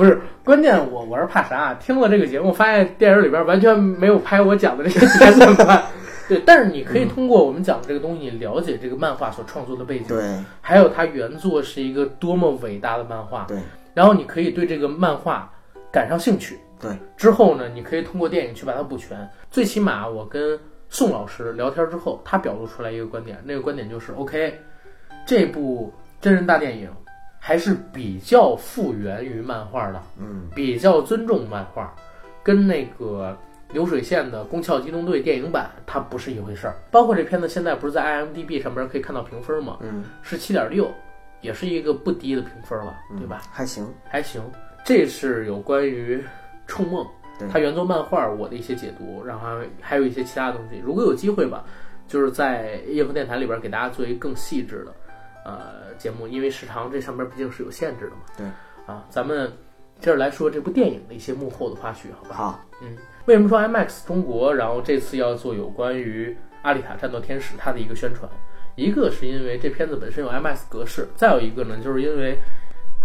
[0.00, 1.74] 不是，关键我我是怕啥？
[1.74, 5.84] 听了这个节目，发现电影里边完全没有拍我讲的这些点怎么办？
[6.26, 10.22] 对，但是你可以通过我们讲的这个东西，你了解这个漫画所创作的背景，对
[10.62, 13.58] 还有它原作是一个多么伟大的漫画，对
[13.92, 15.52] 然后你可以对这个漫画
[15.92, 16.58] 感上兴趣。
[16.80, 19.28] 对，之后呢，你可以通过电影去把它补全。
[19.50, 20.58] 最起码我跟
[20.88, 24.58] 宋老师聊天之后，他表露出来一个观点，那个观点就是：OK，
[25.26, 26.88] 这部真人大电影
[27.42, 31.92] 还是比较复原于漫画的，嗯比较尊重漫画，
[32.42, 33.36] 跟那个
[33.72, 36.76] 流水线的《宫壳机动队》电影版它不是一回事儿。
[36.90, 39.78] 包括这片子现在不是在 IMDB 上边可以看到评分吗？
[39.80, 40.92] 嗯，是七点六，
[41.40, 43.40] 也是一个不低的评分了，对吧？
[43.50, 43.88] 还行。
[44.04, 44.42] 还行。
[44.84, 46.16] 这是有关于
[46.66, 47.06] 《冲梦
[47.38, 50.80] 对》它原作漫画我的一些解读，然后还还有一些其他东西。
[50.84, 51.64] 如果有机会吧，
[52.06, 54.92] 就是在硬核电台里边给大家做一个更细致的
[55.44, 58.22] 呃节目，因为时长这上边毕竟是有限制的嘛。
[58.36, 58.46] 对
[58.86, 59.52] 啊，咱们
[59.98, 62.34] 接着来说这部电影的一些幕后的花絮，好吧？
[62.34, 66.30] 好，嗯为什么说 IMAX 中国，然后这次要做有关于
[66.62, 68.28] 《阿丽塔：战斗天使》它的一个宣传？
[68.76, 72.38] 一个是因为这片子本身有 IMAX 格式，再有一个呢，就是因为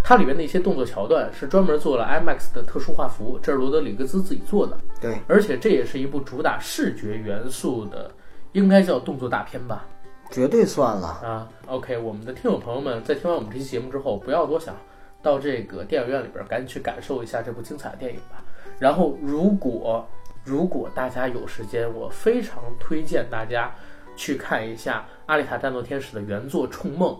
[0.02, 8.10] 它里面的一些动作桥段是专门做了 IMAX 的特殊画幅，这是罗德里格兹自己做的，对，而且这也是一部主打视觉元素的，
[8.52, 9.84] 应该叫动作大片吧？
[10.30, 11.08] 绝对算了。
[11.22, 14.74] 啊，OK，我们的听友朋友们在听完我们这期节目之后，不要多想，
[15.22, 18.42] 到这个电影院里边赶紧去感受一下这部精彩的电影吧。
[18.78, 20.06] 然后，如果
[20.44, 23.74] 如果大家有时间，我非常推荐大家
[24.16, 27.12] 去看一下《阿丽塔：战斗天使》的原作《冲梦》，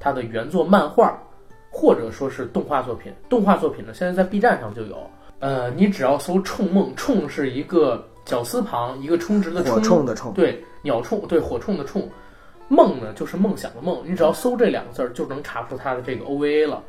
[0.00, 1.16] 它的原作漫画，
[1.70, 3.12] 或者说是动画作品。
[3.28, 4.98] 动画作品呢，现在在 B 站上就有。
[5.38, 12.08] 呃，你只要搜“冲梦”，冲是一个绞丝旁，一个充值的火冲的冲，对，鸟冲，对，火冲的冲，
[12.68, 16.82] 梦呢就是梦想的梦，你只要搜这两个字儿就能查出它的这个 OVA 了。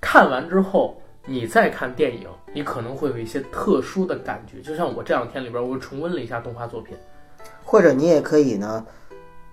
[0.00, 6.96] 看完之后，你再看电影，你可能会有一些特殊的感觉，就像我这两天里边，我又重温了一下动画作品。
[7.64, 8.86] 或者你也可以呢，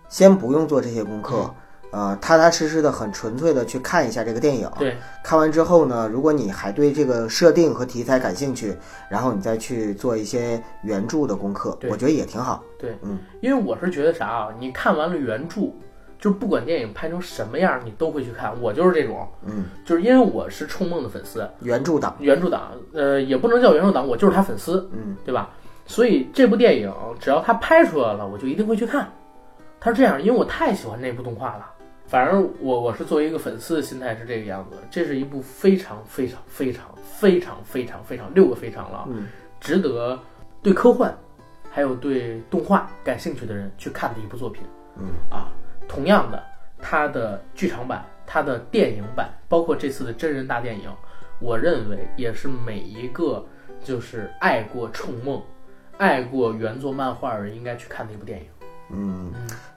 [0.07, 1.53] 先不用做这些功课，
[1.95, 4.69] 呃，踏踏实实的、很纯粹的去看一下这个电影。
[4.77, 8.75] 对，看完之后呢，如果你还对这个设定和题材感兴趣，
[9.09, 12.61] 然后你再去做一些原著的功课，我觉得也挺好。
[12.77, 15.71] 对，嗯，因为我是觉得啥啊，你看完了原著，
[16.19, 18.51] 就不管电影拍成什么样，你都会去看。
[18.61, 25.49] 我就是这种，嗯，就是因为我是冲梦的粉丝，原著党，原著党，呃，也不能叫原著党，我就是他粉丝，嗯，对吧？
[25.85, 29.09] 所以这部电影只要他拍出来了，我就一定会去看。
[29.79, 31.71] 他是这样，因为我太喜欢那部动画了。
[32.07, 39.07] 反正我我是作为一个粉丝的心态是这个样子，这是一部非常非常非常非常非常非常六个非常了
[39.59, 40.19] 值得
[40.61, 41.15] 对科幻
[41.71, 44.63] 还有对动画感兴趣的人去看的一部作品。
[44.97, 45.51] 嗯啊，
[45.89, 46.41] 同样的，
[46.79, 50.89] 它的剧场版、它的电影版，包括这次的真人大电影，
[51.39, 53.45] 我认为也是每一个
[53.83, 55.37] 就是爱过《冲梦》、
[55.97, 58.45] 爱过原作漫画人应该去看的一部电影。
[58.91, 59.33] 嗯，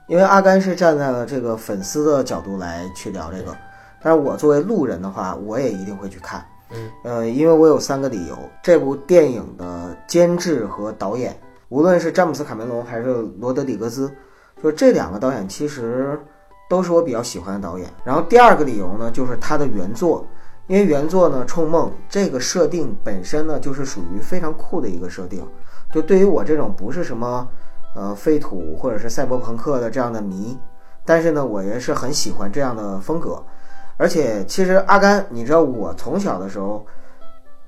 [0.08, 3.54] 因为阿甘是站在了这个粉丝的角度来去聊这个，
[4.02, 6.44] 但是我作为路人的话，我也一定会去看。
[6.70, 8.36] 嗯，呃，因为我有三个理由。
[8.62, 13.04] 这部电影的监制和导演，无论是詹姆斯·卡梅隆还是
[13.38, 14.10] 罗德里格斯，
[14.62, 16.18] 就这两个导演其实
[16.70, 17.88] 都是我比较喜欢的导演。
[18.02, 20.26] 然后第二个理由呢，就是他的原作，
[20.66, 25.46] 因为原作呢《冲梦》这个设定本身呢，就是属于非常酷的一个设定。
[25.92, 27.46] 就对于我这种不是什么
[27.94, 30.58] 呃废土或者是赛博朋克的这样的迷，
[31.04, 33.42] 但是呢，我也是很喜欢这样的风格。
[33.96, 36.86] 而且其实阿甘，你知道我从小的时候，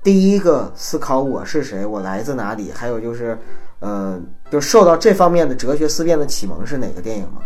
[0.01, 3.37] 第一个思考我是谁，我来自哪里，还有就是，
[3.79, 4.17] 呃，
[4.49, 7.41] 就受到这方面的哲学思辨的启蒙是哪个电影吗？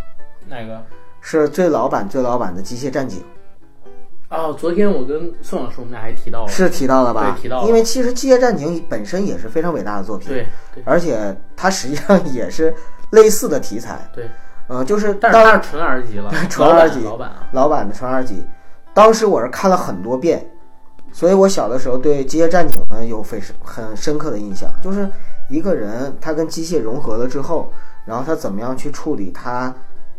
[0.47, 0.79] 哪个？
[1.19, 3.19] 是最老版最老版的《机械战警》，
[4.29, 7.35] 哦，昨天我跟宋老师我们俩还提到了，是提到了吧？
[7.37, 7.67] 对提到了。
[7.67, 10.83] 因为其实《机械战警》本身也是非常伟大的作品，对对。
[10.85, 12.73] 而且它实际上也是
[13.11, 14.29] 类似的题材，对，
[14.67, 18.43] 呃，就是但是当它是纯 R 级了， 纯老 R 级老版啊，老版的纯二级，
[18.93, 20.49] 当时我是看了很多遍，
[21.11, 25.07] 所以我小的时候对《机械战警》呢有非很深刻的印象，就是
[25.49, 27.71] 一个人他跟机械融合了之后，
[28.05, 29.73] 然后他怎么样去处理他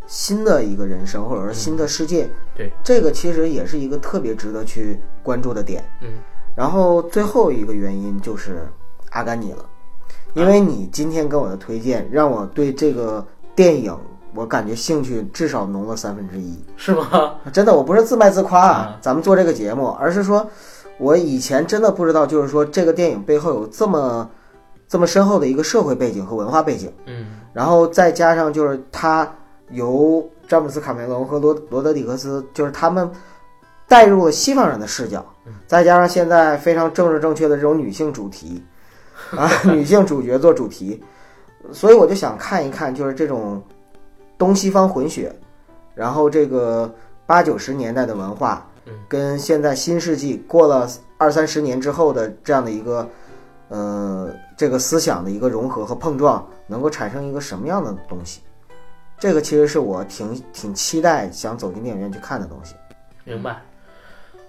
[0.07, 5.85] 新的一个人生或者说新的世界，对，这个其实也是一个特别值得去关注的点。
[6.00, 6.09] 嗯，
[6.54, 8.69] 然后最后一个原因就是
[9.11, 9.65] 阿甘你了，
[10.35, 13.96] 因为你今天跟我的推荐，让我对这个电影
[14.35, 16.63] 我感觉兴趣至少浓了三分之一。
[16.77, 17.35] 是吗？
[17.52, 20.46] 真的，我不是自卖自夸啊啊，咱们做这个节目，而是说，
[20.98, 24.31] 我以前真的不知道，就是说这个电影背后有这么
[24.87, 27.27] 这么深厚的一个社会背景和文化背景，嗯。
[27.52, 29.27] 然后再加上就是它
[29.71, 33.10] 由詹姆斯卡梅隆和罗罗德里格斯，就是他们
[33.88, 35.25] 带入了西方人的视角，
[35.67, 38.62] 再加上现在非常政治正确的这种女性主题
[39.31, 41.02] 啊， 女性主角做主题，
[41.73, 43.62] 所以我就想看一看，就是这种
[44.38, 45.35] 东西方混血，
[45.94, 46.92] 然后这个
[47.27, 50.88] 八九十年代的文化嗯，跟现在新世纪过了
[51.19, 53.08] 二三十年之后的这样的一个
[53.69, 58.40] 呃这个思想的一个融合和碰撞，能够产生一个什么样的东西？
[59.19, 62.75] 这个其实是我挺挺期待想走进电影院去看的东西。
[63.25, 63.60] 明白。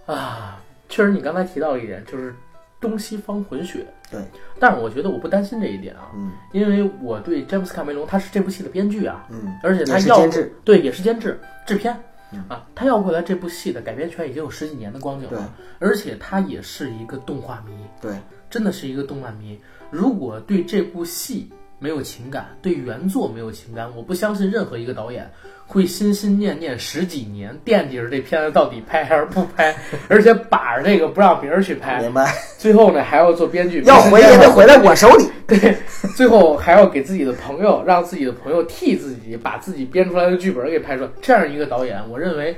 [0.05, 2.34] 啊，确实你刚才提到一点，就是
[2.80, 3.86] 东西方混血。
[4.09, 4.22] 对，
[4.59, 6.32] 但是我觉得我不担心这一点啊，嗯。
[6.53, 11.97] 因为我对詹姆斯卡梅隆他是这部戏的编剧啊，嗯，而且他要监制，对也是监制制片。
[12.32, 12.43] 嗯。
[12.47, 15.38] 啊，他要过来这部戏的改编权已经有十几年的光景对。
[15.38, 18.18] 了，而且他也是一个动画迷，对，
[18.49, 19.59] 真的是一个动漫迷。
[19.91, 25.30] 如果对这部戏没有情感，对原作没有情感，我不相信任何一个导演
[25.65, 29.75] 会心心念念十几年，惦记着这片子到底拍还是不拍，
[30.07, 32.34] 而且把着这个不让别人去拍，明白？
[32.57, 35.25] 最后呢还要做编剧，要回也得回来我手里。
[35.47, 35.78] 对，
[36.15, 41.09] 最后还要给自己的朋友，让自己的朋友替自己把自己编出来的剧本给拍出来。
[41.21, 42.57] 这样一个导演，我认为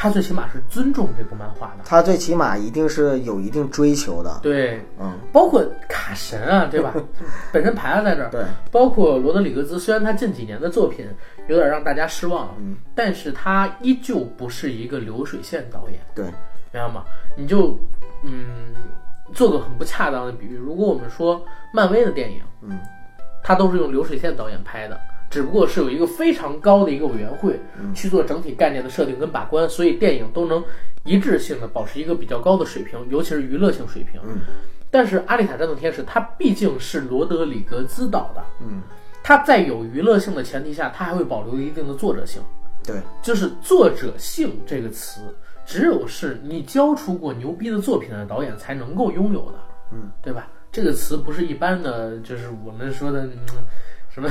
[0.00, 1.82] 他最起码是尊重这部漫画的。
[1.84, 4.38] 他最起码一定是有一定追求的。
[4.40, 6.94] 对，嗯，包括卡神啊，对吧？
[7.52, 11.04] 本身牌子在这儿，对，包括罗德里格兹，虽然他近几年的作品
[11.48, 16.26] 有点让大家失望，嗯，但是他依旧不是一个流水线导演，对，
[16.72, 17.02] 明白吗？
[17.36, 17.76] 你就
[18.22, 18.72] 嗯，
[19.34, 21.44] 做个很不恰当的比喻，如果我们说
[21.74, 22.78] 漫威的电影，嗯，
[23.42, 25.00] 它都是用流水线导演拍的，
[25.30, 30.64] 只不过是有一个非常高的一个委员会嗯去做整体概念的设定跟把关，所以电影都能
[31.04, 34.20] 一致性的保持一个比较高的水平，尤其是娱乐性水平。
[34.24, 34.40] 嗯，
[34.90, 38.80] 但是《阿丽塔：战斗天使》它毕竟是罗德里格兹导的，嗯，
[39.22, 42.42] 它在有娱乐性的前提下，它还会保留一定的作者性。
[42.84, 45.20] 对，就是作者性这个词，
[45.66, 49.58] 只有是你交出过牛逼的作品的导演才能够拥有的，
[49.92, 50.48] 嗯，对吧？
[50.72, 53.32] 这个词不是一般的，就是我们说的、嗯、
[54.18, 54.28] 什么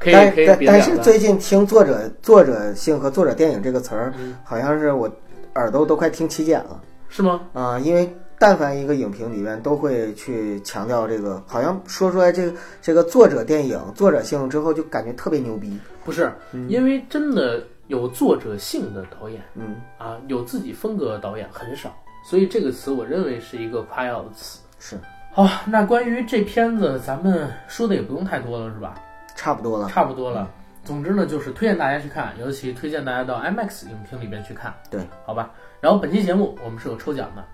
[0.00, 0.96] 可以但可以但但是。
[0.98, 5.10] 最近听作者作者性和作者电影这个词儿，嗯好像是我
[5.54, 7.42] 耳朵都快听起茧了是吗？
[7.52, 15.78] 啊、因为但凡一个影评里面都会去强调这个，好像说出来这个这个作者电影作者性之后，就感觉特别牛逼。
[16.04, 16.32] 不是，
[16.68, 21.94] 因为真的有作者性的导演嗯，啊，有自己风格的导演很少，
[22.28, 24.58] 所以这个词我认为是一个夸耀的词。
[24.78, 24.98] 是
[25.32, 28.94] 好，那关于这片子，咱们说的也不用太多了，是吧？
[29.36, 29.88] 差不多了。
[29.88, 30.50] 差不多了。
[30.84, 34.74] 总之呢，就是推荐大家去看，尤其推荐大家到 IMAX 影厅里边去看。
[34.90, 35.52] 对，好吧。
[35.80, 37.44] 然后本期节目我们是有抽奖的，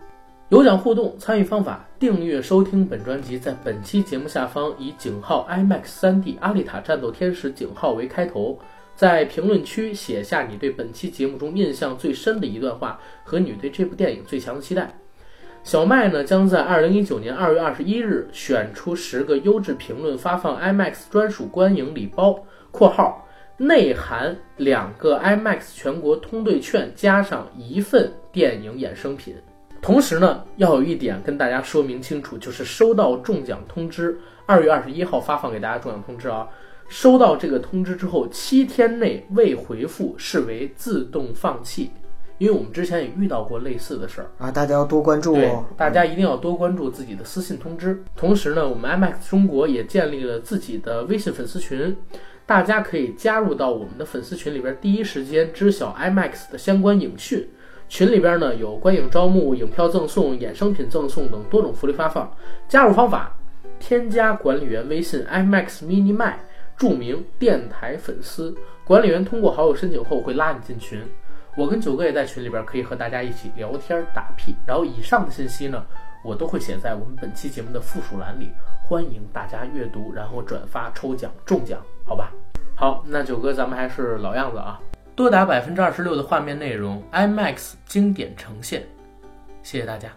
[0.49, 8.59] 有奖互动参与方法：订阅收听本专辑，在本期节目下方以井号 IMAX 3D 阿丽塔战斗天使井号为开头，
[8.97, 14.91] 在评论区写下你对本期节目中印象最深的一段话和你对这部电影最强的期待。
[15.69, 22.43] 小麦呢将在二零一九年二月二十一日选出十个优质评论，发放 IMAX 专属观影礼包
[22.73, 29.35] （括号内含两个 IMAX 全国通兑券，加上一份电影衍生品）。
[29.83, 36.49] 同时呢，要有一点跟大家说明清楚，就是收到中奖通知，二月二十一号发放给大家中奖通知啊。
[36.89, 41.91] 收到这个通知之后，七天内未回复视为自动放弃，
[42.39, 44.31] 因为我们之前也遇到过类似的事儿。
[44.39, 48.03] 啊，大家要多关注对哦。，大家一定要多关注自己的私信通知。
[48.17, 51.97] 同时呢，我们 IMAX 中国也建立了自己的微信粉丝群，
[52.47, 57.49] 大家可以加入到我们的粉丝群里边，第一时间知晓 IMAX 的相关影讯。
[57.89, 62.31] 群里边呢有观影招募、影票赠送、衍生品赠送等多种福利发放。
[62.69, 63.35] 加入方法：
[63.81, 66.39] 添加管理员微信 IMAX Mini 麦，
[66.77, 68.55] 注明电台粉丝。
[68.85, 71.01] 管理员通过好友申请后会拉你进群。
[71.59, 74.55] 我跟九哥也在群里边，可以和大家一起聊天打屁。
[74.65, 75.85] 然后以上的信息呢，
[76.23, 78.53] 我都会写在我们本期节目的附属栏里，
[78.85, 82.31] 欢迎大家阅读，然后转发抽奖中奖，好吧？
[82.77, 84.81] 好，那九哥咱们还是老样子啊，
[85.17, 88.87] 多达百分之二十六的画面内容，IMAX 经典呈现，
[89.65, 90.13] 谢谢大家。